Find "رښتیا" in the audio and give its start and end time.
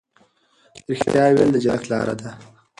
0.89-1.23